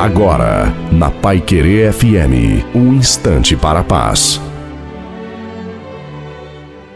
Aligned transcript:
Agora, 0.00 0.74
na 0.90 1.10
Pai 1.10 1.42
Querer 1.42 1.92
FM, 1.92 2.64
um 2.74 2.94
instante 2.94 3.54
para 3.54 3.80
a 3.80 3.84
paz. 3.84 4.40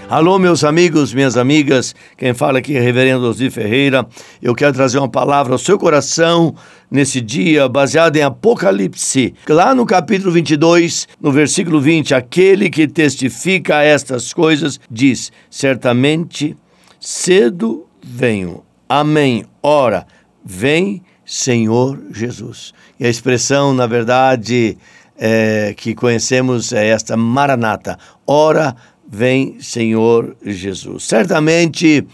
Alô, 0.09 0.39
meus 0.39 0.65
amigos, 0.65 1.13
minhas 1.13 1.37
amigas, 1.37 1.95
quem 2.17 2.33
fala 2.33 2.61
aqui 2.61 2.75
é 2.75 2.81
Reverendo 2.81 3.29
Osir 3.29 3.51
Ferreira. 3.51 4.07
Eu 4.41 4.55
quero 4.55 4.73
trazer 4.73 4.97
uma 4.97 5.09
palavra 5.09 5.53
ao 5.53 5.59
seu 5.59 5.79
coração 5.79 6.55
nesse 6.91 7.21
dia, 7.21 7.69
baseada 7.69 8.19
em 8.19 8.23
Apocalipse. 8.23 9.35
Lá 9.51 9.75
no 9.75 9.85
capítulo 9.85 10.33
22, 10.33 11.07
no 11.21 11.31
versículo 11.31 11.83
20, 11.83 12.15
aquele 12.15 12.71
que 12.71 12.89
testifica 12.89 13.83
estas 13.83 14.33
coisas 14.33 14.81
diz: 14.91 15.31
Certamente 15.51 16.57
cedo 16.99 17.85
venho. 18.03 18.63
Amém. 18.89 19.45
Ora, 19.63 20.07
vem 20.43 21.03
Senhor 21.25 21.99
Jesus. 22.13 22.73
E 22.99 23.07
a 23.07 23.09
expressão, 23.09 23.73
na 23.73 23.87
verdade, 23.87 24.77
é, 25.17 25.75
que 25.77 25.95
conhecemos 25.95 26.73
é 26.73 26.89
esta: 26.89 27.17
Maranata. 27.17 27.99
Ora, 28.27 28.75
vem 29.09 29.61
Senhor 29.61 30.37
Jesus. 30.45 31.05
Certamente. 31.05 32.07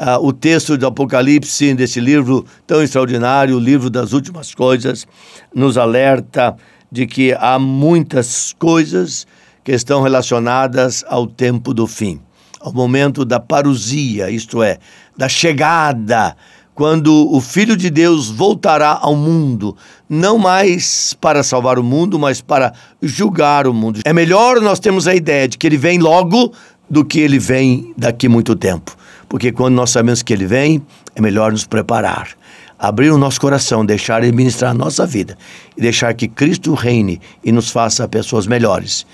Uh, 0.00 0.28
o 0.28 0.32
texto 0.32 0.78
do 0.78 0.86
Apocalipse, 0.86 1.74
desse 1.74 1.98
livro 1.98 2.46
tão 2.64 2.80
extraordinário, 2.80 3.56
o 3.56 3.58
livro 3.58 3.90
das 3.90 4.12
últimas 4.12 4.54
coisas, 4.54 5.04
nos 5.52 5.76
alerta 5.76 6.54
de 6.88 7.04
que 7.04 7.34
há 7.34 7.58
muitas 7.58 8.54
coisas 8.56 9.26
que 9.64 9.72
estão 9.72 10.00
relacionadas 10.00 11.04
ao 11.08 11.26
tempo 11.26 11.74
do 11.74 11.86
fim, 11.86 12.20
ao 12.60 12.72
momento 12.72 13.24
da 13.24 13.40
parousia, 13.40 14.30
isto 14.30 14.62
é, 14.62 14.78
da 15.16 15.28
chegada 15.28 16.36
quando 16.78 17.28
o 17.34 17.40
Filho 17.40 17.76
de 17.76 17.90
Deus 17.90 18.30
voltará 18.30 19.00
ao 19.02 19.16
mundo, 19.16 19.76
não 20.08 20.38
mais 20.38 21.12
para 21.20 21.42
salvar 21.42 21.76
o 21.76 21.82
mundo, 21.82 22.20
mas 22.20 22.40
para 22.40 22.72
julgar 23.02 23.66
o 23.66 23.74
mundo. 23.74 23.98
É 24.04 24.12
melhor 24.12 24.60
nós 24.60 24.78
termos 24.78 25.08
a 25.08 25.12
ideia 25.12 25.48
de 25.48 25.58
que 25.58 25.66
ele 25.66 25.76
vem 25.76 25.98
logo 25.98 26.52
do 26.88 27.04
que 27.04 27.18
ele 27.18 27.36
vem 27.36 27.92
daqui 27.96 28.28
muito 28.28 28.54
tempo. 28.54 28.96
Porque 29.28 29.50
quando 29.50 29.74
nós 29.74 29.90
sabemos 29.90 30.22
que 30.22 30.32
ele 30.32 30.46
vem, 30.46 30.80
é 31.16 31.20
melhor 31.20 31.50
nos 31.50 31.66
preparar. 31.66 32.28
Abrir 32.78 33.10
o 33.10 33.18
nosso 33.18 33.40
coração, 33.40 33.84
deixar 33.84 34.22
ele 34.22 34.30
ministrar 34.30 34.70
a 34.70 34.74
nossa 34.74 35.04
vida 35.04 35.36
e 35.76 35.80
deixar 35.82 36.14
que 36.14 36.28
Cristo 36.28 36.74
reine 36.74 37.20
e 37.42 37.50
nos 37.50 37.70
faça 37.70 38.06
pessoas 38.06 38.46
melhores. 38.46 39.04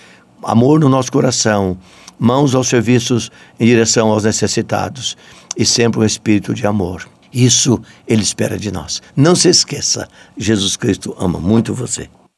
Amor 0.42 0.81
no 0.81 0.91
nosso 0.91 1.10
coração, 1.10 1.78
mãos 2.19 2.55
aos 2.55 2.69
serviços 2.69 3.31
em 3.58 3.64
direção 3.64 4.10
aos 4.10 4.25
necessitados 4.25 5.16
e 5.56 5.64
sempre 5.64 6.00
um 6.00 6.05
espírito 6.05 6.53
de 6.53 6.66
amor. 6.66 7.13
Isso 7.34 7.80
ele 8.06 8.22
espera 8.22 8.56
de 8.56 8.70
nós. 8.70 9.02
Não 9.16 9.34
se 9.34 9.48
esqueça, 9.48 10.08
Jesus 10.36 10.77
Cristo 10.77 11.14
ama 11.18 11.41
muito 11.41 11.74
você. 11.74 12.08